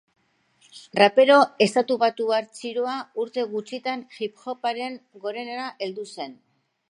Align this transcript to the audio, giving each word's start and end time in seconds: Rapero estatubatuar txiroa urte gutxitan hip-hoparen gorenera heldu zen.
Rapero 0.99 1.35
estatubatuar 1.65 2.41
txiroa 2.59 2.95
urte 3.25 3.45
gutxitan 3.53 4.03
hip-hoparen 4.17 4.99
gorenera 5.27 5.71
heldu 5.87 6.07
zen. 6.19 6.35